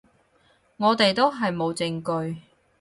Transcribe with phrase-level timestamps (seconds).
[0.77, 2.01] 我哋都係冇證
[2.33, 2.41] 據